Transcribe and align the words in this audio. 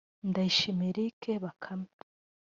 Ndayishimiye 0.29 0.91
Eric 0.93 1.19
“Bakame” 1.43 1.89